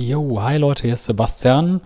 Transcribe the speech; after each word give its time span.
Jo, 0.00 0.40
hi 0.40 0.58
Leute, 0.58 0.84
hier 0.84 0.94
ist 0.94 1.06
Sebastian. 1.06 1.80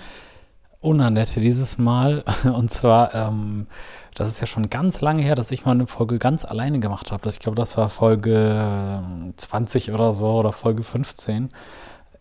Unannette 0.83 1.41
dieses 1.41 1.79
Mal. 1.79 2.23
Und 2.45 2.71
zwar, 2.71 3.15
ähm, 3.15 3.69
das 4.15 4.29
ist 4.29 4.39
ja 4.39 4.47
schon 4.47 4.69
ganz 4.69 5.01
lange 5.01 5.23
her, 5.23 5.35
dass 5.35 5.51
ich 5.51 5.65
mal 5.65 5.71
eine 5.71 5.87
Folge 5.87 6.19
ganz 6.19 6.45
alleine 6.45 6.79
gemacht 6.79 7.11
habe. 7.11 7.27
Ich 7.31 7.41
glaube, 7.41 7.57
das 7.57 7.79
war 7.79 7.89
Folge 7.89 9.03
20 9.35 9.89
ähm, 9.89 9.95
oder 9.95 10.13
so 10.13 10.31
oder 10.31 10.53
Folge 10.53 10.83
15. 10.83 11.49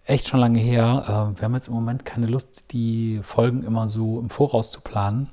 Echt 0.06 0.30
schon 0.30 0.40
lange 0.40 0.60
her. 0.60 1.04
Äh, 1.36 1.38
wir 1.38 1.44
haben 1.44 1.56
jetzt 1.56 1.68
im 1.68 1.74
Moment 1.74 2.06
keine 2.06 2.28
Lust, 2.28 2.72
die 2.72 3.20
Folgen 3.22 3.64
immer 3.64 3.90
so 3.90 4.22
im 4.22 4.30
Voraus 4.30 4.72
zu 4.72 4.80
planen 4.80 5.30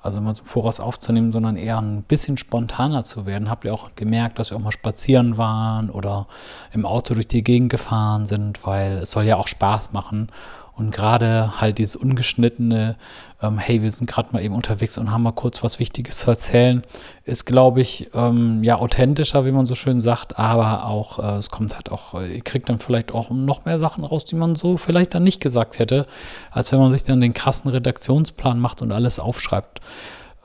also 0.00 0.20
immer 0.20 0.34
so 0.34 0.44
Voraus 0.44 0.78
aufzunehmen, 0.80 1.32
sondern 1.32 1.56
eher 1.56 1.80
ein 1.80 2.02
bisschen 2.02 2.36
spontaner 2.36 3.04
zu 3.04 3.26
werden. 3.26 3.50
Habt 3.50 3.64
ihr 3.64 3.74
auch 3.74 3.90
gemerkt, 3.96 4.38
dass 4.38 4.50
wir 4.50 4.56
auch 4.56 4.62
mal 4.62 4.72
spazieren 4.72 5.36
waren 5.36 5.90
oder 5.90 6.28
im 6.72 6.86
Auto 6.86 7.14
durch 7.14 7.28
die 7.28 7.42
Gegend 7.42 7.70
gefahren 7.70 8.26
sind, 8.26 8.64
weil 8.64 8.98
es 8.98 9.10
soll 9.10 9.24
ja 9.24 9.36
auch 9.36 9.48
Spaß 9.48 9.92
machen. 9.92 10.30
Und 10.78 10.92
gerade 10.92 11.60
halt 11.60 11.78
dieses 11.78 11.96
ungeschnittene, 11.96 12.96
ähm, 13.42 13.58
hey, 13.58 13.82
wir 13.82 13.90
sind 13.90 14.08
gerade 14.08 14.28
mal 14.30 14.44
eben 14.44 14.54
unterwegs 14.54 14.96
und 14.96 15.10
haben 15.10 15.24
mal 15.24 15.32
kurz 15.32 15.64
was 15.64 15.80
Wichtiges 15.80 16.18
zu 16.18 16.30
erzählen, 16.30 16.82
ist, 17.24 17.46
glaube 17.46 17.80
ich, 17.80 18.10
ähm, 18.14 18.62
ja, 18.62 18.76
authentischer, 18.76 19.44
wie 19.44 19.50
man 19.50 19.66
so 19.66 19.74
schön 19.74 20.00
sagt, 20.00 20.38
aber 20.38 20.84
auch, 20.84 21.18
äh, 21.18 21.38
es 21.38 21.50
kommt 21.50 21.74
halt 21.74 21.90
auch, 21.90 22.14
äh, 22.14 22.32
ihr 22.32 22.42
kriegt 22.42 22.68
dann 22.68 22.78
vielleicht 22.78 23.10
auch 23.12 23.30
noch 23.30 23.64
mehr 23.64 23.80
Sachen 23.80 24.04
raus, 24.04 24.24
die 24.24 24.36
man 24.36 24.54
so 24.54 24.76
vielleicht 24.76 25.14
dann 25.14 25.24
nicht 25.24 25.40
gesagt 25.40 25.80
hätte, 25.80 26.06
als 26.52 26.70
wenn 26.70 26.78
man 26.78 26.92
sich 26.92 27.02
dann 27.02 27.20
den 27.20 27.34
krassen 27.34 27.72
Redaktionsplan 27.72 28.60
macht 28.60 28.80
und 28.80 28.92
alles 28.92 29.18
aufschreibt. 29.18 29.80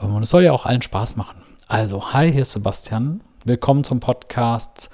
Ähm, 0.02 0.16
und 0.16 0.23
es 0.23 0.31
soll 0.31 0.44
ja 0.44 0.52
auch 0.52 0.66
allen 0.66 0.81
Spaß 0.81 1.16
machen. 1.16 1.38
Also, 1.68 2.12
hi, 2.12 2.31
hier 2.31 2.42
ist 2.42 2.54
Sebastian. 2.54 3.22
Willkommen 3.45 3.84
zum 3.84 4.00
Podcast 4.00 4.90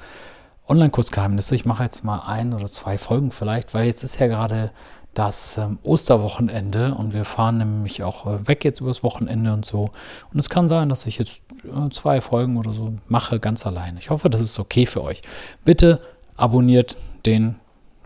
Online-Kursgeheimnisse. 0.70 1.56
Ich 1.56 1.66
mache 1.66 1.84
jetzt 1.84 2.04
mal 2.04 2.20
ein 2.20 2.54
oder 2.54 2.68
zwei 2.68 2.98
Folgen 2.98 3.32
vielleicht, 3.32 3.74
weil 3.74 3.86
jetzt 3.86 4.04
ist 4.04 4.20
ja 4.20 4.28
gerade 4.28 4.72
das 5.14 5.58
ähm, 5.58 5.80
Osterwochenende 5.84 6.94
und 6.94 7.14
wir 7.14 7.26
fahren 7.26 7.58
nämlich 7.58 8.04
auch 8.04 8.28
äh, 8.28 8.48
weg 8.48 8.64
jetzt 8.64 8.80
übers 8.80 9.04
Wochenende 9.04 9.52
und 9.54 9.66
so. 9.66 9.90
Und 10.32 10.40
es 10.40 10.50
kann 10.50 10.68
sein, 10.68 10.88
dass 10.88 11.06
ich 11.08 11.18
jetzt 11.18 11.42
äh, 11.64 11.90
zwei 11.90 12.22
Folgen 12.22 12.58
oder 12.58 12.74
so 12.74 12.94
mache, 13.08 13.40
ganz 13.40 13.66
alleine. 13.66 14.00
Ich 14.00 14.12
hoffe, 14.12 14.30
das 14.30 14.42
ist 14.42 14.60
okay 14.60 14.86
für 14.86 15.04
euch. 15.04 15.22
Bitte 15.66 16.02
abonniert 16.36 16.96
den 17.26 17.56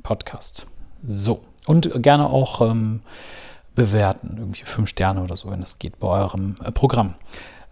Podcast. 0.02 0.66
So. 1.06 1.42
Und 1.66 2.02
gerne 2.02 2.28
auch 2.28 2.62
ähm, 2.62 3.02
bewerten, 3.76 4.38
irgendwie 4.38 4.64
fünf 4.66 4.90
Sterne 4.90 5.22
oder 5.24 5.38
so, 5.38 5.52
wenn 5.52 5.62
das 5.62 5.80
geht 5.80 6.00
bei 6.00 6.08
eurem 6.08 6.56
äh, 6.64 6.72
Programm. 6.72 7.16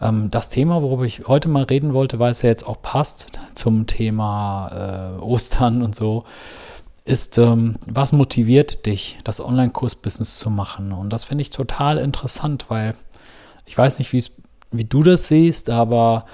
Ähm, 0.01 0.31
das 0.31 0.49
Thema, 0.49 0.81
worüber 0.81 1.03
ich 1.03 1.27
heute 1.27 1.47
mal 1.47 1.63
reden 1.63 1.93
wollte, 1.93 2.19
weil 2.19 2.31
es 2.31 2.41
ja 2.41 2.49
jetzt 2.49 2.65
auch 2.67 2.81
passt 2.81 3.27
zum 3.53 3.87
Thema 3.87 5.17
äh, 5.19 5.21
Ostern 5.21 5.81
und 5.81 5.95
so, 5.95 6.25
ist, 7.05 7.37
ähm, 7.37 7.75
was 7.85 8.11
motiviert 8.11 8.85
dich, 8.85 9.19
das 9.23 9.39
Online-Kurs-Business 9.39 10.37
zu 10.37 10.49
machen? 10.49 10.91
Und 10.91 11.11
das 11.11 11.23
finde 11.23 11.41
ich 11.43 11.49
total 11.49 11.97
interessant, 11.97 12.65
weil 12.69 12.95
ich 13.65 13.77
weiß 13.77 13.99
nicht, 13.99 14.11
wie 14.13 14.85
du 14.85 15.03
das 15.03 15.27
siehst, 15.27 15.69
aber 15.69 16.25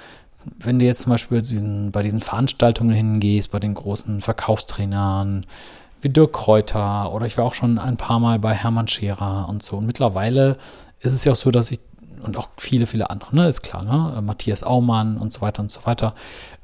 wenn 0.58 0.78
du 0.78 0.84
jetzt 0.84 1.02
zum 1.02 1.10
Beispiel 1.10 1.40
diesen, 1.40 1.90
bei 1.92 2.02
diesen 2.02 2.20
Veranstaltungen 2.20 2.94
hingehst, 2.94 3.50
bei 3.50 3.58
den 3.58 3.74
großen 3.74 4.20
Verkaufstrainern, 4.20 5.46
wie 6.00 6.08
Dirk 6.08 6.32
Kräuter 6.32 7.12
oder 7.12 7.26
ich 7.26 7.36
war 7.36 7.44
auch 7.44 7.54
schon 7.54 7.78
ein 7.78 7.96
paar 7.96 8.20
Mal 8.20 8.38
bei 8.38 8.54
Hermann 8.54 8.88
Scherer 8.88 9.48
und 9.48 9.62
so. 9.62 9.76
Und 9.78 9.86
mittlerweile 9.86 10.56
ist 11.00 11.12
es 11.12 11.24
ja 11.24 11.32
auch 11.32 11.36
so, 11.36 11.50
dass 11.50 11.70
ich 11.70 11.80
und 12.20 12.36
auch 12.36 12.48
viele, 12.56 12.86
viele 12.86 13.10
andere, 13.10 13.34
ne, 13.34 13.48
ist 13.48 13.62
klar, 13.62 13.82
ne? 13.82 14.20
Matthias 14.22 14.62
Aumann 14.62 15.18
und 15.18 15.32
so 15.32 15.40
weiter 15.40 15.62
und 15.62 15.70
so 15.70 15.84
weiter. 15.84 16.14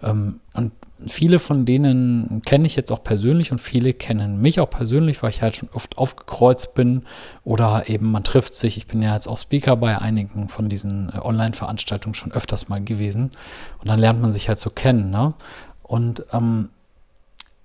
Ähm, 0.02 0.40
und 0.54 0.72
viele 1.06 1.38
von 1.38 1.64
denen 1.64 2.42
kenne 2.44 2.66
ich 2.66 2.76
jetzt 2.76 2.92
auch 2.92 3.02
persönlich 3.02 3.52
und 3.52 3.60
viele 3.60 3.92
kennen 3.92 4.40
mich 4.40 4.60
auch 4.60 4.70
persönlich, 4.70 5.22
weil 5.22 5.30
ich 5.30 5.42
halt 5.42 5.56
schon 5.56 5.68
oft 5.72 5.98
aufgekreuzt 5.98 6.74
bin 6.74 7.02
oder 7.44 7.88
eben 7.88 8.10
man 8.10 8.24
trifft 8.24 8.54
sich. 8.54 8.76
Ich 8.76 8.86
bin 8.86 9.02
ja 9.02 9.14
jetzt 9.14 9.26
auch 9.26 9.38
Speaker 9.38 9.76
bei 9.76 9.98
einigen 9.98 10.48
von 10.48 10.68
diesen 10.68 11.10
äh, 11.10 11.18
Online-Veranstaltungen 11.18 12.14
schon 12.14 12.32
öfters 12.32 12.68
mal 12.68 12.82
gewesen 12.82 13.32
und 13.80 13.88
dann 13.88 13.98
lernt 13.98 14.20
man 14.20 14.32
sich 14.32 14.48
halt 14.48 14.58
so 14.58 14.70
kennen. 14.70 15.10
Ne? 15.10 15.34
Und 15.82 16.24
ähm, 16.32 16.70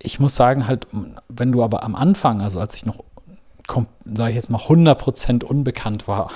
ich 0.02 0.20
muss 0.20 0.36
sagen, 0.36 0.68
halt, 0.68 0.88
wenn 1.28 1.52
du 1.52 1.64
aber 1.64 1.84
am 1.84 1.96
Anfang, 1.96 2.42
also 2.42 2.60
als 2.60 2.76
ich 2.76 2.86
noch, 2.86 3.04
sage 4.06 4.32
ich 4.32 4.36
jetzt 4.36 4.50
mal, 4.50 4.60
100% 4.60 5.44
unbekannt 5.44 6.08
war, 6.08 6.32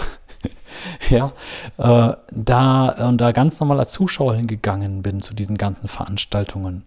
ja, 1.09 1.31
äh, 1.77 2.15
da 2.31 3.07
und 3.07 3.19
da 3.19 3.31
ganz 3.31 3.59
normal 3.59 3.79
als 3.79 3.91
Zuschauer 3.91 4.35
hingegangen 4.35 5.01
bin 5.01 5.21
zu 5.21 5.33
diesen 5.33 5.57
ganzen 5.57 5.87
Veranstaltungen, 5.87 6.83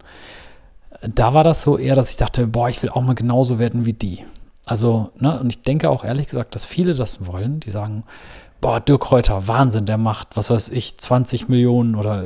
da 1.01 1.33
war 1.33 1.43
das 1.43 1.61
so 1.61 1.77
eher, 1.77 1.95
dass 1.95 2.09
ich 2.09 2.17
dachte, 2.17 2.47
boah, 2.47 2.69
ich 2.69 2.81
will 2.81 2.89
auch 2.89 3.01
mal 3.01 3.13
genauso 3.13 3.59
werden 3.59 3.85
wie 3.85 3.93
die. 3.93 4.25
Also, 4.65 5.11
ne, 5.17 5.39
und 5.39 5.49
ich 5.49 5.63
denke 5.63 5.89
auch 5.89 6.03
ehrlich 6.03 6.27
gesagt, 6.27 6.55
dass 6.55 6.65
viele 6.65 6.93
das 6.93 7.25
wollen, 7.25 7.59
die 7.59 7.69
sagen, 7.69 8.03
boah, 8.59 8.79
Dirk 8.79 9.03
Kräuter, 9.03 9.47
Wahnsinn, 9.47 9.85
der 9.85 9.97
macht, 9.97 10.35
was 10.35 10.49
weiß 10.49 10.69
ich, 10.69 10.97
20 10.97 11.47
Millionen 11.47 11.95
oder 11.95 12.25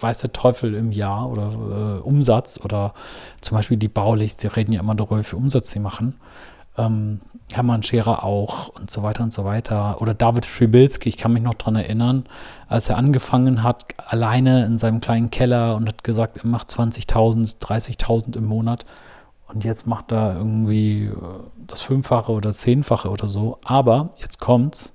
weiß 0.00 0.20
der 0.20 0.32
Teufel 0.32 0.74
im 0.74 0.92
Jahr 0.92 1.28
oder 1.30 1.98
äh, 1.98 2.00
Umsatz 2.00 2.60
oder 2.62 2.94
zum 3.40 3.56
Beispiel 3.56 3.76
die 3.76 3.88
Baulichts, 3.88 4.40
die 4.42 4.46
reden 4.46 4.72
ja 4.72 4.80
immer 4.80 4.94
darüber, 4.94 5.18
wie 5.18 5.24
viel 5.24 5.38
Umsatz 5.38 5.70
sie 5.70 5.80
machen. 5.80 6.16
Ähm, 6.76 7.20
Hermann 7.52 7.82
Scherer 7.82 8.22
auch 8.22 8.68
und 8.68 8.90
so 8.90 9.02
weiter 9.02 9.22
und 9.22 9.32
so 9.32 9.44
weiter. 9.44 10.00
Oder 10.00 10.14
David 10.14 10.46
Fribilski, 10.46 11.08
ich 11.08 11.16
kann 11.16 11.32
mich 11.32 11.42
noch 11.42 11.54
daran 11.54 11.76
erinnern, 11.76 12.26
als 12.68 12.88
er 12.88 12.96
angefangen 12.96 13.62
hat, 13.62 13.84
alleine 13.96 14.64
in 14.66 14.78
seinem 14.78 15.00
kleinen 15.00 15.30
Keller 15.30 15.74
und 15.76 15.88
hat 15.88 16.04
gesagt, 16.04 16.38
er 16.38 16.46
macht 16.46 16.70
20.000, 16.70 17.58
30.000 17.60 18.36
im 18.36 18.44
Monat. 18.44 18.84
Und 19.48 19.64
jetzt 19.64 19.86
macht 19.86 20.12
er 20.12 20.36
irgendwie 20.36 21.06
äh, 21.06 21.12
das 21.66 21.80
Fünffache 21.80 22.30
oder 22.30 22.50
Zehnfache 22.50 23.10
oder 23.10 23.26
so. 23.26 23.58
Aber 23.64 24.10
jetzt 24.20 24.38
kommt's 24.38 24.92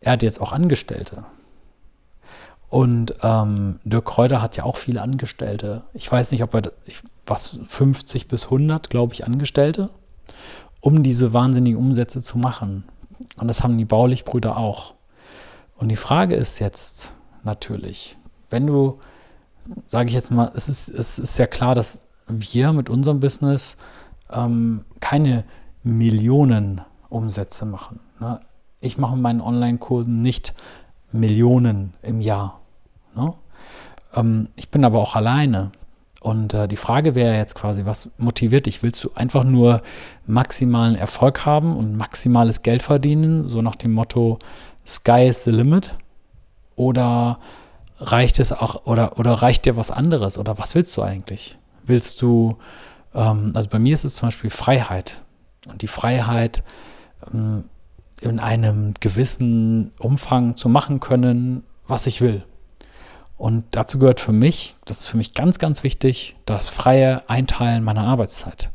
er 0.00 0.12
hat 0.12 0.22
jetzt 0.22 0.40
auch 0.40 0.52
Angestellte. 0.52 1.24
Und 2.68 3.14
ähm, 3.22 3.80
Dirk 3.84 4.06
Kräuter 4.06 4.40
hat 4.40 4.56
ja 4.56 4.64
auch 4.64 4.76
viele 4.76 5.02
Angestellte. 5.02 5.82
Ich 5.92 6.10
weiß 6.10 6.30
nicht, 6.32 6.42
ob 6.42 6.54
er, 6.54 6.72
was, 7.26 7.58
50 7.66 8.28
bis 8.28 8.44
100, 8.44 8.90
glaube 8.90 9.12
ich, 9.12 9.26
Angestellte, 9.26 9.90
um 10.80 11.02
diese 11.02 11.32
wahnsinnigen 11.34 11.78
Umsätze 11.78 12.22
zu 12.22 12.38
machen. 12.38 12.84
Und 13.36 13.48
das 13.48 13.62
haben 13.62 13.76
die 13.76 13.84
Baulich-Brüder 13.84 14.56
auch. 14.56 14.94
Und 15.76 15.88
die 15.88 15.96
Frage 15.96 16.34
ist 16.34 16.58
jetzt 16.58 17.14
natürlich, 17.42 18.16
wenn 18.50 18.66
du, 18.66 18.98
sage 19.86 20.08
ich 20.08 20.14
jetzt 20.14 20.30
mal, 20.30 20.50
es 20.54 20.68
ist, 20.68 20.88
es 20.88 21.18
ist 21.18 21.38
ja 21.38 21.46
klar, 21.46 21.74
dass 21.74 22.08
wir 22.28 22.72
mit 22.72 22.90
unserem 22.90 23.20
Business 23.20 23.76
ähm, 24.30 24.84
keine 25.00 25.44
Millionen 25.82 26.82
Umsätze 27.08 27.66
machen. 27.66 28.00
Ne? 28.20 28.40
ich 28.80 28.98
mache 28.98 29.14
in 29.14 29.22
meinen 29.22 29.40
Online-Kursen 29.40 30.22
nicht 30.22 30.54
Millionen 31.12 31.94
im 32.02 32.20
Jahr. 32.20 32.60
Ne? 33.14 33.34
Ähm, 34.14 34.48
ich 34.56 34.70
bin 34.70 34.84
aber 34.84 34.98
auch 34.98 35.16
alleine. 35.16 35.70
Und 36.20 36.52
äh, 36.52 36.68
die 36.68 36.76
Frage 36.76 37.14
wäre 37.14 37.36
jetzt 37.36 37.54
quasi, 37.54 37.86
was 37.86 38.10
motiviert 38.18 38.66
dich? 38.66 38.82
Willst 38.82 39.02
du 39.02 39.10
einfach 39.14 39.42
nur 39.42 39.82
maximalen 40.26 40.94
Erfolg 40.94 41.46
haben 41.46 41.76
und 41.76 41.96
maximales 41.96 42.62
Geld 42.62 42.82
verdienen, 42.82 43.48
so 43.48 43.62
nach 43.62 43.74
dem 43.74 43.92
Motto 43.92 44.38
Sky 44.86 45.26
is 45.28 45.44
the 45.44 45.50
limit? 45.50 45.94
Oder 46.76 47.38
reicht 47.98 48.38
es 48.38 48.52
auch, 48.52 48.86
oder, 48.86 49.18
oder 49.18 49.32
reicht 49.32 49.64
dir 49.64 49.76
was 49.76 49.90
anderes? 49.90 50.36
Oder 50.36 50.58
was 50.58 50.74
willst 50.74 50.94
du 50.96 51.02
eigentlich? 51.02 51.58
Willst 51.84 52.20
du, 52.20 52.58
ähm, 53.14 53.52
also 53.54 53.70
bei 53.70 53.78
mir 53.78 53.94
ist 53.94 54.04
es 54.04 54.16
zum 54.16 54.28
Beispiel 54.28 54.50
Freiheit. 54.50 55.22
Und 55.68 55.80
die 55.80 55.88
Freiheit, 55.88 56.62
ähm, 57.32 57.64
in 58.20 58.38
einem 58.38 58.94
gewissen 59.00 59.92
Umfang 59.98 60.56
zu 60.56 60.68
machen 60.68 61.00
können, 61.00 61.64
was 61.86 62.06
ich 62.06 62.20
will. 62.20 62.44
Und 63.40 63.64
dazu 63.70 63.98
gehört 63.98 64.20
für 64.20 64.32
mich, 64.32 64.76
das 64.84 65.00
ist 65.00 65.06
für 65.06 65.16
mich 65.16 65.32
ganz, 65.32 65.58
ganz 65.58 65.82
wichtig, 65.82 66.36
das 66.44 66.68
freie 66.68 67.26
Einteilen 67.30 67.82
meiner 67.82 68.04
Arbeitszeit. 68.04 68.68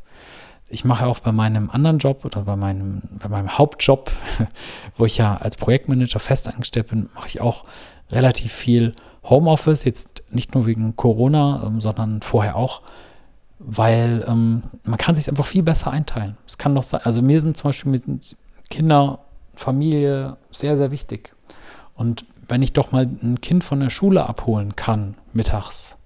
Ich 0.69 0.83
mache 0.83 1.05
auch 1.05 1.19
bei 1.19 1.31
meinem 1.31 1.69
anderen 1.69 1.99
Job 1.99 2.25
oder 2.25 2.41
bei 2.41 2.55
meinem, 2.55 3.03
bei 3.11 3.29
meinem 3.29 3.59
Hauptjob, 3.59 4.11
wo 4.97 5.05
ich 5.05 5.19
ja 5.19 5.37
als 5.37 5.55
Projektmanager 5.55 6.17
festangestellt 6.17 6.87
bin, 6.87 7.09
mache 7.13 7.27
ich 7.27 7.41
auch 7.41 7.65
relativ 8.09 8.51
viel 8.51 8.95
Homeoffice, 9.23 9.83
jetzt 9.83 10.23
nicht 10.31 10.55
nur 10.55 10.65
wegen 10.65 10.95
Corona, 10.95 11.63
ähm, 11.67 11.79
sondern 11.79 12.23
vorher 12.23 12.55
auch, 12.55 12.81
weil 13.59 14.25
ähm, 14.27 14.63
man 14.83 14.97
kann 14.97 15.13
sich 15.13 15.29
einfach 15.29 15.45
viel 15.45 15.61
besser 15.61 15.91
einteilen. 15.91 16.37
Es 16.47 16.57
kann 16.57 16.73
doch 16.73 16.81
sein, 16.81 17.01
also 17.03 17.21
mir 17.21 17.39
sind 17.39 17.55
zum 17.55 17.69
Beispiel 17.69 17.95
sind 17.99 18.35
Kinder 18.71 19.19
Familie 19.53 20.37
sehr, 20.49 20.75
sehr 20.75 20.89
wichtig. 20.89 21.35
Und 21.93 22.25
wenn 22.47 22.61
ich 22.61 22.73
doch 22.73 22.91
mal 22.91 23.03
ein 23.03 23.41
Kind 23.41 23.63
von 23.63 23.79
der 23.79 23.89
Schule 23.89 24.27
abholen 24.27 24.75
kann, 24.75 25.15
mittags, 25.33 25.97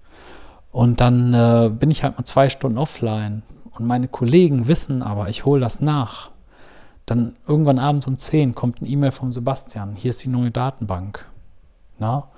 und 0.72 1.00
dann 1.00 1.34
äh, 1.34 1.68
bin 1.68 1.90
ich 1.90 2.04
halt 2.04 2.16
mal 2.16 2.24
zwei 2.24 2.48
Stunden 2.48 2.78
offline 2.78 3.42
und 3.72 3.86
meine 3.86 4.08
Kollegen 4.08 4.68
wissen 4.68 5.02
aber, 5.02 5.28
ich 5.28 5.44
hole 5.44 5.60
das 5.60 5.80
nach. 5.80 6.30
Dann 7.06 7.34
irgendwann 7.48 7.80
abends 7.80 8.06
um 8.06 8.16
10 8.16 8.54
kommt 8.54 8.80
ein 8.80 8.86
E-Mail 8.86 9.10
vom 9.10 9.32
Sebastian, 9.32 9.96
hier 9.96 10.10
ist 10.10 10.22
die 10.22 10.28
neue 10.28 10.50
Datenbank. 10.50 11.26
Na, 11.98 12.28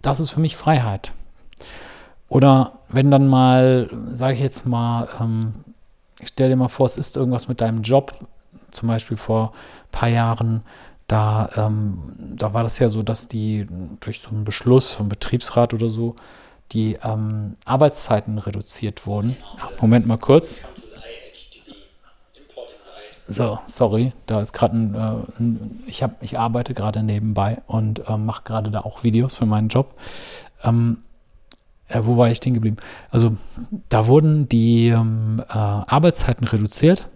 das 0.00 0.20
ist 0.20 0.30
für 0.30 0.40
mich 0.40 0.56
Freiheit. 0.56 1.12
Oder 2.28 2.72
wenn 2.88 3.10
dann 3.10 3.26
mal, 3.26 3.90
sage 4.12 4.34
ich 4.34 4.40
jetzt 4.40 4.66
mal, 4.66 5.08
ähm, 5.20 5.54
stell 6.22 6.48
dir 6.48 6.56
mal 6.56 6.68
vor, 6.68 6.86
es 6.86 6.96
ist 6.96 7.16
irgendwas 7.16 7.48
mit 7.48 7.60
deinem 7.60 7.82
Job, 7.82 8.14
zum 8.70 8.88
Beispiel 8.88 9.16
vor 9.16 9.52
ein 9.52 9.92
paar 9.92 10.08
Jahren, 10.08 10.62
da, 11.06 11.50
ähm, 11.56 11.98
da 12.18 12.52
war 12.52 12.62
das 12.62 12.78
ja 12.78 12.88
so, 12.88 13.02
dass 13.02 13.28
die 13.28 13.66
durch 14.00 14.20
so 14.20 14.30
einen 14.30 14.44
Beschluss 14.44 14.92
vom 14.92 15.08
Betriebsrat 15.08 15.72
oder 15.72 15.88
so 15.88 16.16
die 16.72 16.98
ähm, 17.04 17.56
Arbeitszeiten 17.64 18.38
reduziert 18.38 19.06
wurden. 19.06 19.36
Moment 19.80 20.06
mal 20.06 20.18
kurz. 20.18 20.60
So, 23.28 23.58
sorry, 23.66 24.12
da 24.26 24.40
ist 24.40 24.52
gerade 24.52 24.76
ein, 24.76 24.94
äh, 24.94 25.88
ich 25.88 26.02
habe, 26.02 26.14
ich 26.20 26.38
arbeite 26.38 26.74
gerade 26.74 27.02
nebenbei 27.02 27.60
und 27.66 28.08
äh, 28.08 28.16
mache 28.16 28.42
gerade 28.44 28.70
da 28.70 28.80
auch 28.80 29.02
Videos 29.02 29.34
für 29.34 29.46
meinen 29.46 29.68
Job. 29.68 29.94
Ähm, 30.62 30.98
äh, 31.88 32.00
wo 32.04 32.16
war 32.16 32.30
ich 32.30 32.36
stehen 32.36 32.54
geblieben? 32.54 32.76
Also 33.10 33.36
da 33.88 34.06
wurden 34.06 34.48
die 34.48 34.88
ähm, 34.88 35.42
äh, 35.48 35.52
Arbeitszeiten 35.52 36.46
reduziert 36.46 37.08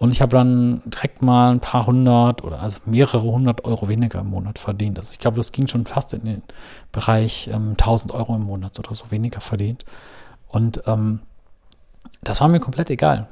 und 0.00 0.12
ich 0.12 0.22
habe 0.22 0.34
dann 0.34 0.80
direkt 0.86 1.20
mal 1.20 1.50
ein 1.50 1.60
paar 1.60 1.86
hundert 1.86 2.42
oder 2.42 2.62
also 2.62 2.78
mehrere 2.86 3.22
hundert 3.22 3.66
Euro 3.66 3.86
weniger 3.86 4.20
im 4.20 4.30
Monat 4.30 4.58
verdient. 4.58 4.96
Also 4.96 5.12
ich 5.12 5.18
glaube, 5.18 5.36
das 5.36 5.52
ging 5.52 5.66
schon 5.66 5.84
fast 5.84 6.14
in 6.14 6.24
den 6.24 6.42
Bereich 6.90 7.50
ähm, 7.52 7.72
1000 7.72 8.12
Euro 8.12 8.34
im 8.34 8.44
Monat 8.44 8.78
oder 8.78 8.94
so 8.94 9.10
weniger 9.10 9.42
verdient. 9.42 9.84
Und 10.48 10.82
ähm, 10.86 11.20
das 12.22 12.40
war 12.40 12.48
mir 12.48 12.60
komplett 12.60 12.88
egal. 12.88 13.28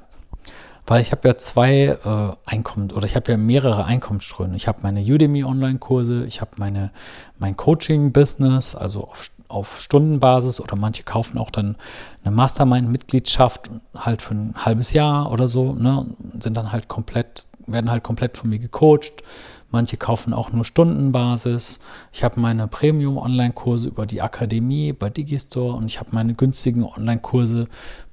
Weil 0.86 1.00
ich 1.00 1.10
habe 1.10 1.26
ja 1.26 1.38
zwei 1.38 1.98
äh, 2.04 2.36
Einkommen 2.44 2.92
oder 2.92 3.06
ich 3.06 3.16
habe 3.16 3.32
ja 3.32 3.38
mehrere 3.38 3.86
Einkommensströme. 3.86 4.54
Ich 4.54 4.68
habe 4.68 4.80
meine 4.82 5.00
Udemy 5.00 5.44
Online-Kurse, 5.44 6.26
ich 6.26 6.42
habe 6.42 6.50
mein 6.58 7.56
Coaching-Business, 7.56 8.74
also 8.74 9.04
auf 9.04 9.30
auf 9.48 9.80
Stundenbasis 9.80 10.60
oder 10.60 10.76
manche 10.76 11.02
kaufen 11.02 11.38
auch 11.38 11.50
dann 11.50 11.76
eine 12.22 12.34
Mastermind-Mitgliedschaft 12.34 13.70
halt 13.94 14.22
für 14.22 14.34
ein 14.34 14.54
halbes 14.56 14.92
Jahr 14.92 15.32
oder 15.32 15.48
so, 15.48 15.72
ne, 15.72 16.06
sind 16.38 16.56
dann 16.56 16.70
halt 16.70 16.88
komplett, 16.88 17.46
werden 17.66 17.90
halt 17.90 18.04
komplett 18.04 18.36
von 18.36 18.50
mir 18.50 18.58
gecoacht. 18.58 19.22
Manche 19.70 19.98
kaufen 19.98 20.32
auch 20.32 20.50
nur 20.50 20.64
Stundenbasis. 20.64 21.80
Ich 22.10 22.24
habe 22.24 22.40
meine 22.40 22.68
Premium-Online-Kurse 22.68 23.88
über 23.88 24.06
die 24.06 24.22
Akademie 24.22 24.94
bei 24.94 25.10
Digistore 25.10 25.76
und 25.76 25.86
ich 25.86 26.00
habe 26.00 26.10
meine 26.12 26.32
günstigen 26.32 26.84
Online-Kurse 26.84 27.68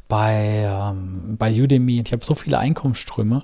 bei, 0.10 0.66
ähm, 0.68 1.38
bei 1.38 1.52
Udemy. 1.54 2.02
Ich 2.06 2.12
habe 2.12 2.26
so 2.26 2.36
viele 2.36 2.60
Einkommensströme. 2.60 3.44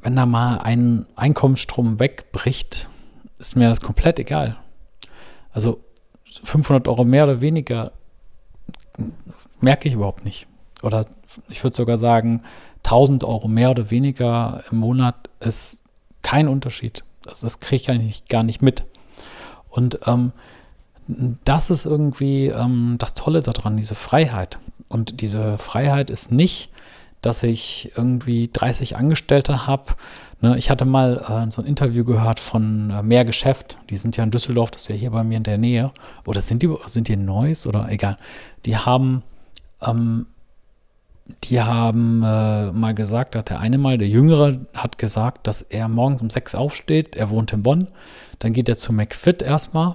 Wenn 0.00 0.14
da 0.14 0.26
mal 0.26 0.58
ein 0.58 1.06
Einkommensstrom 1.16 1.98
wegbricht, 1.98 2.88
ist 3.38 3.56
mir 3.56 3.68
das 3.68 3.80
komplett 3.80 4.20
egal. 4.20 4.56
Also 5.50 5.83
500 6.42 6.88
Euro 6.88 7.04
mehr 7.04 7.24
oder 7.24 7.40
weniger 7.40 7.92
merke 9.60 9.88
ich 9.88 9.94
überhaupt 9.94 10.24
nicht. 10.24 10.46
Oder 10.82 11.06
ich 11.48 11.62
würde 11.64 11.76
sogar 11.76 11.96
sagen, 11.96 12.42
1000 12.84 13.24
Euro 13.24 13.48
mehr 13.48 13.70
oder 13.70 13.90
weniger 13.90 14.62
im 14.70 14.78
Monat 14.78 15.30
ist 15.40 15.82
kein 16.22 16.48
Unterschied. 16.48 17.04
Das, 17.22 17.40
das 17.40 17.60
kriege 17.60 17.82
ich 17.82 17.90
eigentlich 17.90 18.26
gar 18.26 18.42
nicht 18.42 18.62
mit. 18.62 18.84
Und 19.70 20.00
ähm, 20.06 20.32
das 21.44 21.70
ist 21.70 21.86
irgendwie 21.86 22.46
ähm, 22.46 22.96
das 22.98 23.14
Tolle 23.14 23.42
daran, 23.42 23.76
diese 23.76 23.94
Freiheit. 23.94 24.58
Und 24.88 25.20
diese 25.20 25.58
Freiheit 25.58 26.10
ist 26.10 26.30
nicht, 26.30 26.70
dass 27.24 27.42
ich 27.42 27.92
irgendwie 27.96 28.50
30 28.52 28.96
Angestellte 28.96 29.66
habe. 29.66 29.94
Ne, 30.40 30.58
ich 30.58 30.70
hatte 30.70 30.84
mal 30.84 31.46
äh, 31.46 31.50
so 31.50 31.62
ein 31.62 31.66
Interview 31.66 32.04
gehört 32.04 32.38
von 32.38 32.90
äh, 32.90 33.02
Mehr 33.02 33.24
Geschäft. 33.24 33.78
Die 33.88 33.96
sind 33.96 34.16
ja 34.16 34.24
in 34.24 34.30
Düsseldorf, 34.30 34.70
das 34.70 34.82
ist 34.82 34.88
ja 34.88 34.94
hier 34.94 35.10
bei 35.10 35.24
mir 35.24 35.38
in 35.38 35.42
der 35.42 35.58
Nähe. 35.58 35.90
Oder 36.26 36.40
sind 36.40 36.62
die, 36.62 36.74
sind 36.86 37.08
die 37.08 37.14
in 37.14 37.24
Neuss 37.24 37.66
oder 37.66 37.88
egal. 37.88 38.18
Die 38.66 38.76
haben, 38.76 39.22
ähm, 39.80 40.26
die 41.44 41.62
haben 41.62 42.22
äh, 42.22 42.72
mal 42.72 42.94
gesagt, 42.94 43.36
hat 43.36 43.48
der 43.48 43.60
eine 43.60 43.78
mal, 43.78 43.96
der 43.96 44.08
Jüngere 44.08 44.60
hat 44.74 44.98
gesagt, 44.98 45.46
dass 45.46 45.62
er 45.62 45.88
morgens 45.88 46.20
um 46.20 46.28
6 46.28 46.54
aufsteht. 46.54 47.16
Er 47.16 47.30
wohnt 47.30 47.52
in 47.52 47.62
Bonn. 47.62 47.88
Dann 48.40 48.52
geht 48.52 48.68
er 48.68 48.76
zu 48.76 48.92
McFit 48.92 49.40
erstmal 49.40 49.94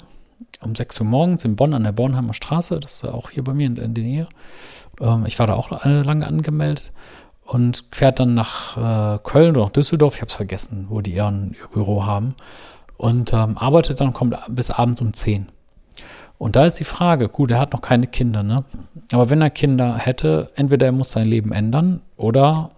um 0.62 0.76
6 0.76 1.00
Uhr 1.00 1.06
morgens 1.06 1.46
in 1.46 1.56
Bonn 1.56 1.74
an 1.74 1.84
der 1.84 1.92
Bornheimer 1.92 2.34
Straße. 2.34 2.80
Das 2.80 2.94
ist 2.94 3.06
auch 3.06 3.32
hier 3.32 3.44
bei 3.44 3.54
mir 3.54 3.68
in, 3.68 3.78
in 3.78 3.94
der 3.94 4.04
Nähe. 4.04 4.28
Ähm, 5.00 5.26
ich 5.26 5.40
war 5.40 5.48
da 5.48 5.54
auch 5.54 5.70
lange 5.86 6.28
angemeldet 6.28 6.92
und 7.46 7.84
fährt 7.92 8.20
dann 8.20 8.36
nach 8.36 8.78
äh, 8.78 9.20
Köln 9.24 9.52
oder 9.52 9.66
nach 9.66 9.72
Düsseldorf, 9.72 10.16
ich 10.16 10.22
habe 10.22 10.30
es 10.30 10.36
vergessen, 10.36 10.86
wo 10.90 11.02
die 11.02 11.14
ihren, 11.14 11.56
ihr 11.60 11.68
Büro 11.68 12.06
haben, 12.06 12.36
und 12.98 13.34
ähm, 13.34 13.58
arbeitet 13.58 14.00
dann, 14.02 14.14
kommt 14.14 14.38
bis 14.50 14.70
abends 14.70 15.02
um 15.02 15.14
10. 15.14 15.48
Und 16.38 16.56
da 16.56 16.66
ist 16.66 16.80
die 16.80 16.86
Frage, 16.86 17.28
gut, 17.28 17.52
er 17.52 17.60
hat 17.60 17.74
noch 17.74 17.82
keine 17.82 18.08
Kinder, 18.08 18.44
ne? 18.44 18.64
Aber 19.12 19.30
wenn 19.30 19.42
er 19.42 19.50
Kinder 19.50 19.98
hätte, 19.98 20.52
entweder 20.56 20.86
er 20.86 20.92
muss 20.92 21.12
sein 21.12 21.28
Leben 21.28 21.52
ändern 21.52 22.02
oder 22.18 22.72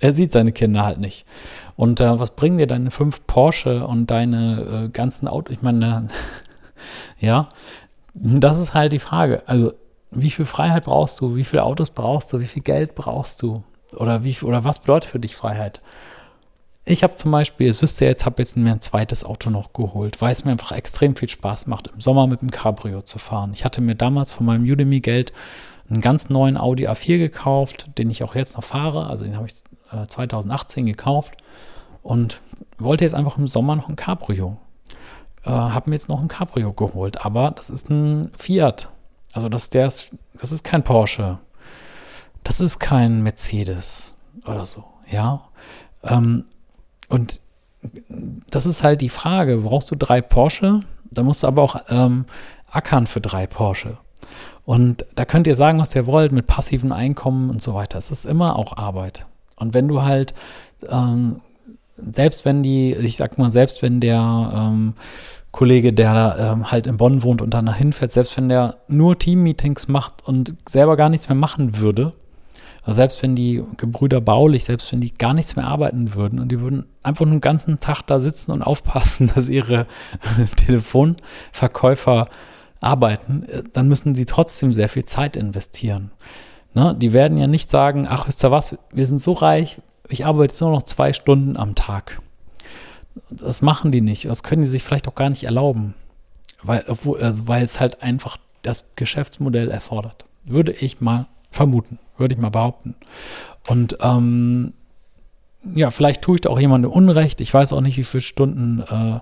er 0.00 0.12
sieht 0.12 0.32
seine 0.32 0.52
Kinder 0.52 0.84
halt 0.84 1.00
nicht. 1.00 1.26
Und 1.78 2.00
äh, 2.00 2.18
was 2.18 2.32
bringen 2.32 2.58
dir 2.58 2.66
deine 2.66 2.90
fünf 2.90 3.24
Porsche 3.28 3.86
und 3.86 4.10
deine 4.10 4.86
äh, 4.86 4.88
ganzen 4.88 5.28
Autos? 5.28 5.54
Ich 5.54 5.62
meine, 5.62 6.08
ja, 7.20 7.50
das 8.14 8.58
ist 8.58 8.74
halt 8.74 8.92
die 8.92 8.98
Frage. 8.98 9.44
Also 9.46 9.74
wie 10.10 10.30
viel 10.30 10.44
Freiheit 10.44 10.86
brauchst 10.86 11.20
du, 11.20 11.36
wie 11.36 11.44
viele 11.44 11.62
Autos 11.62 11.90
brauchst 11.90 12.32
du, 12.32 12.40
wie 12.40 12.46
viel 12.46 12.64
Geld 12.64 12.96
brauchst 12.96 13.42
du 13.42 13.62
oder 13.92 14.24
wie 14.24 14.36
oder 14.42 14.64
was 14.64 14.80
bedeutet 14.80 15.08
für 15.08 15.20
dich 15.20 15.36
Freiheit? 15.36 15.80
Ich 16.84 17.04
habe 17.04 17.14
zum 17.14 17.30
Beispiel, 17.30 17.68
es 17.68 17.80
wisst 17.80 18.00
ihr 18.00 18.08
jetzt, 18.08 18.26
habe 18.26 18.42
jetzt 18.42 18.56
mir 18.56 18.72
ein 18.72 18.80
zweites 18.80 19.22
Auto 19.22 19.48
noch 19.48 19.72
geholt, 19.72 20.20
weil 20.20 20.32
es 20.32 20.44
mir 20.44 20.50
einfach 20.50 20.72
extrem 20.72 21.14
viel 21.14 21.28
Spaß 21.28 21.68
macht, 21.68 21.90
im 21.94 22.00
Sommer 22.00 22.26
mit 22.26 22.40
dem 22.40 22.50
Cabrio 22.50 23.02
zu 23.02 23.20
fahren. 23.20 23.52
Ich 23.54 23.64
hatte 23.64 23.80
mir 23.80 23.94
damals 23.94 24.32
von 24.32 24.46
meinem 24.46 24.64
Udemy-Geld 24.64 25.32
einen 25.88 26.00
ganz 26.00 26.28
neuen 26.28 26.56
Audi 26.56 26.88
A4 26.88 27.18
gekauft, 27.18 27.86
den 27.98 28.10
ich 28.10 28.24
auch 28.24 28.34
jetzt 28.34 28.56
noch 28.56 28.64
fahre. 28.64 29.06
Also 29.06 29.24
den 29.24 29.36
habe 29.36 29.46
ich 29.46 29.54
äh, 29.92 30.06
2018 30.06 30.86
gekauft 30.86 31.34
und 32.02 32.40
wollte 32.78 33.04
jetzt 33.04 33.14
einfach 33.14 33.38
im 33.38 33.46
Sommer 33.46 33.76
noch 33.76 33.88
ein 33.88 33.96
Cabrio. 33.96 34.56
Äh, 35.44 35.50
habe 35.50 35.90
mir 35.90 35.96
jetzt 35.96 36.08
noch 36.08 36.20
ein 36.20 36.28
Cabrio 36.28 36.72
geholt, 36.72 37.24
aber 37.24 37.50
das 37.52 37.70
ist 37.70 37.90
ein 37.90 38.32
Fiat 38.36 38.88
also 39.32 39.48
das, 39.48 39.70
der 39.70 39.86
ist, 39.86 40.10
das 40.34 40.52
ist 40.52 40.64
kein 40.64 40.82
Porsche. 40.82 41.38
Das 42.44 42.60
ist 42.60 42.78
kein 42.78 43.22
Mercedes 43.22 44.18
oder 44.46 44.64
so, 44.64 44.84
ja. 45.10 45.44
Ähm, 46.02 46.44
und 47.08 47.40
das 48.50 48.66
ist 48.66 48.82
halt 48.82 49.00
die 49.00 49.08
Frage, 49.08 49.58
brauchst 49.58 49.90
du 49.90 49.96
drei 49.96 50.20
Porsche? 50.20 50.80
Da 51.10 51.22
musst 51.22 51.42
du 51.42 51.46
aber 51.46 51.62
auch 51.62 51.76
ähm, 51.88 52.26
ackern 52.70 53.06
für 53.06 53.20
drei 53.20 53.46
Porsche. 53.46 53.98
Und 54.64 55.04
da 55.14 55.24
könnt 55.24 55.46
ihr 55.46 55.54
sagen, 55.54 55.78
was 55.78 55.94
ihr 55.94 56.06
wollt, 56.06 56.32
mit 56.32 56.46
passivem 56.46 56.92
Einkommen 56.92 57.48
und 57.48 57.62
so 57.62 57.74
weiter. 57.74 57.96
Es 57.98 58.10
ist 58.10 58.26
immer 58.26 58.56
auch 58.56 58.76
Arbeit. 58.76 59.26
Und 59.58 59.74
wenn 59.74 59.88
du 59.88 60.02
halt, 60.02 60.34
ähm, 60.88 61.40
selbst 61.96 62.44
wenn 62.44 62.62
die, 62.62 62.94
ich 62.94 63.16
sag 63.16 63.38
mal, 63.38 63.50
selbst 63.50 63.82
wenn 63.82 64.00
der 64.00 64.52
ähm, 64.54 64.94
Kollege, 65.50 65.92
der 65.92 66.36
ähm, 66.38 66.70
halt 66.70 66.86
in 66.86 66.96
Bonn 66.96 67.22
wohnt 67.22 67.42
und 67.42 67.54
danach 67.54 67.76
hinfährt, 67.76 68.12
selbst 68.12 68.36
wenn 68.36 68.48
der 68.48 68.76
nur 68.86 69.18
Team-Meetings 69.18 69.88
macht 69.88 70.26
und 70.26 70.54
selber 70.68 70.96
gar 70.96 71.08
nichts 71.08 71.28
mehr 71.28 71.36
machen 71.36 71.78
würde, 71.78 72.12
also 72.88 72.96
selbst 72.96 73.22
wenn 73.22 73.34
die 73.34 73.62
Gebrüder 73.76 74.20
Baulich, 74.22 74.64
selbst 74.64 74.92
wenn 74.92 75.02
die 75.02 75.12
gar 75.12 75.34
nichts 75.34 75.56
mehr 75.56 75.66
arbeiten 75.66 76.14
würden 76.14 76.38
und 76.38 76.50
die 76.50 76.60
würden 76.60 76.86
einfach 77.02 77.26
nur 77.26 77.34
den 77.34 77.42
ganzen 77.42 77.80
Tag 77.80 78.02
da 78.02 78.18
sitzen 78.18 78.50
und 78.50 78.62
aufpassen, 78.66 79.30
dass 79.34 79.48
ihre 79.48 79.86
Telefonverkäufer 80.56 82.28
arbeiten, 82.80 83.42
äh, 83.48 83.62
dann 83.72 83.88
müssen 83.88 84.14
sie 84.14 84.24
trotzdem 84.24 84.72
sehr 84.72 84.88
viel 84.88 85.04
Zeit 85.04 85.36
investieren. 85.36 86.12
Ne? 86.78 86.94
Die 86.96 87.12
werden 87.12 87.38
ja 87.38 87.48
nicht 87.48 87.70
sagen, 87.70 88.06
ach, 88.08 88.28
wisst 88.28 88.44
ihr 88.44 88.52
was, 88.52 88.78
wir 88.92 89.04
sind 89.04 89.20
so 89.20 89.32
reich, 89.32 89.80
ich 90.08 90.26
arbeite 90.26 90.52
jetzt 90.52 90.60
nur 90.60 90.70
noch 90.70 90.84
zwei 90.84 91.12
Stunden 91.12 91.56
am 91.56 91.74
Tag. 91.74 92.22
Das 93.30 93.62
machen 93.62 93.90
die 93.90 94.00
nicht. 94.00 94.26
Das 94.26 94.44
können 94.44 94.62
die 94.62 94.68
sich 94.68 94.84
vielleicht 94.84 95.08
auch 95.08 95.16
gar 95.16 95.28
nicht 95.28 95.42
erlauben. 95.42 95.94
Weil, 96.62 96.84
also 97.20 97.48
weil 97.48 97.64
es 97.64 97.80
halt 97.80 98.00
einfach 98.04 98.36
das 98.62 98.84
Geschäftsmodell 98.94 99.72
erfordert. 99.72 100.24
Würde 100.44 100.70
ich 100.70 101.00
mal 101.00 101.26
vermuten. 101.50 101.98
Würde 102.16 102.36
ich 102.36 102.40
mal 102.40 102.50
behaupten. 102.50 102.94
Und 103.66 103.98
ähm, 104.00 104.72
ja, 105.74 105.90
vielleicht 105.90 106.22
tue 106.22 106.36
ich 106.36 106.42
da 106.42 106.50
auch 106.50 106.60
jemandem 106.60 106.92
Unrecht. 106.92 107.40
Ich 107.40 107.52
weiß 107.52 107.72
auch 107.72 107.80
nicht, 107.80 107.96
wie 107.96 108.04
viele 108.04 108.20
Stunden, 108.20 108.82
äh, 108.82 109.18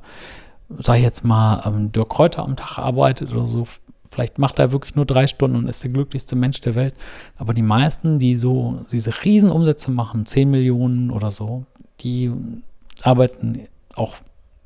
sag 0.82 0.96
ich 0.98 1.02
jetzt 1.02 1.24
mal, 1.24 1.62
ähm, 1.64 1.90
Dirk 1.90 2.10
Kräuter 2.10 2.42
am 2.42 2.54
Tag 2.54 2.76
arbeitet 2.78 3.32
oder 3.32 3.46
so. 3.46 3.66
Vielleicht 4.10 4.38
macht 4.38 4.58
er 4.58 4.72
wirklich 4.72 4.94
nur 4.94 5.06
drei 5.06 5.26
Stunden 5.26 5.56
und 5.56 5.68
ist 5.68 5.82
der 5.82 5.90
glücklichste 5.90 6.36
Mensch 6.36 6.60
der 6.60 6.74
Welt. 6.74 6.94
Aber 7.36 7.54
die 7.54 7.62
meisten, 7.62 8.18
die 8.18 8.36
so 8.36 8.84
diese 8.92 9.12
Riesenumsätze 9.24 9.90
machen, 9.90 10.26
10 10.26 10.50
Millionen 10.50 11.10
oder 11.10 11.30
so, 11.30 11.64
die 12.00 12.32
arbeiten 13.02 13.66
auch 13.94 14.14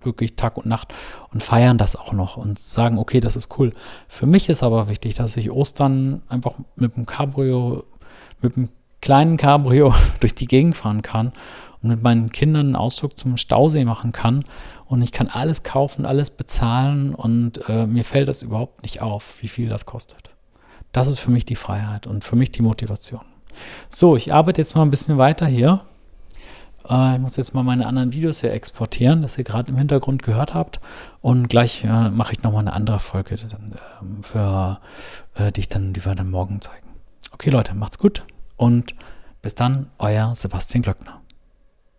wirklich 0.02 0.36
Tag 0.36 0.56
und 0.56 0.66
Nacht 0.66 0.94
und 1.32 1.42
feiern 1.42 1.78
das 1.78 1.96
auch 1.96 2.12
noch 2.12 2.36
und 2.36 2.58
sagen, 2.58 2.98
okay, 2.98 3.20
das 3.20 3.36
ist 3.36 3.58
cool. 3.58 3.72
Für 4.08 4.26
mich 4.26 4.48
ist 4.48 4.62
aber 4.62 4.88
wichtig, 4.88 5.14
dass 5.14 5.36
ich 5.36 5.50
Ostern 5.50 6.22
einfach 6.28 6.54
mit 6.76 6.96
dem 6.96 7.06
Cabrio, 7.06 7.84
mit 8.40 8.56
dem 8.56 8.68
kleinen 9.00 9.36
Cabrio 9.36 9.94
durch 10.20 10.34
die 10.34 10.46
Gegend 10.46 10.76
fahren 10.76 11.02
kann 11.02 11.32
und 11.82 11.90
mit 11.90 12.02
meinen 12.02 12.30
Kindern 12.30 12.66
einen 12.66 12.76
Ausflug 12.76 13.18
zum 13.18 13.36
Stausee 13.36 13.84
machen 13.84 14.12
kann 14.12 14.44
und 14.86 15.02
ich 15.02 15.12
kann 15.12 15.28
alles 15.28 15.62
kaufen, 15.62 16.04
alles 16.04 16.30
bezahlen 16.30 17.14
und 17.14 17.68
äh, 17.68 17.86
mir 17.86 18.04
fällt 18.04 18.28
das 18.28 18.42
überhaupt 18.42 18.82
nicht 18.82 19.02
auf, 19.02 19.42
wie 19.42 19.48
viel 19.48 19.68
das 19.68 19.86
kostet. 19.86 20.30
Das 20.92 21.08
ist 21.08 21.20
für 21.20 21.30
mich 21.30 21.44
die 21.44 21.56
Freiheit 21.56 22.06
und 22.06 22.24
für 22.24 22.36
mich 22.36 22.50
die 22.50 22.62
Motivation. 22.62 23.22
So, 23.88 24.16
ich 24.16 24.32
arbeite 24.32 24.60
jetzt 24.60 24.74
mal 24.74 24.82
ein 24.82 24.90
bisschen 24.90 25.18
weiter 25.18 25.46
hier. 25.46 25.82
Äh, 26.88 27.14
ich 27.14 27.20
muss 27.20 27.36
jetzt 27.36 27.54
mal 27.54 27.62
meine 27.62 27.86
anderen 27.86 28.12
Videos 28.12 28.40
hier 28.40 28.52
exportieren, 28.52 29.22
das 29.22 29.38
ihr 29.38 29.44
gerade 29.44 29.70
im 29.70 29.76
Hintergrund 29.76 30.22
gehört 30.22 30.54
habt. 30.54 30.80
Und 31.20 31.48
gleich 31.48 31.84
äh, 31.84 32.10
mache 32.10 32.32
ich 32.32 32.42
nochmal 32.42 32.62
eine 32.62 32.72
andere 32.72 33.00
Folge, 33.00 33.36
dann, 33.36 33.72
äh, 33.72 34.22
für, 34.22 34.80
äh, 35.34 35.52
die 35.52 35.60
ich 35.60 35.68
dann, 35.68 35.92
die 35.92 36.04
wir 36.04 36.14
dann 36.14 36.30
morgen 36.30 36.60
zeigen. 36.60 36.88
Okay, 37.32 37.50
Leute, 37.50 37.74
macht's 37.74 37.98
gut 37.98 38.24
und 38.56 38.94
bis 39.42 39.54
dann, 39.54 39.90
euer 39.98 40.34
Sebastian 40.34 40.82
Glöckner. 40.82 41.19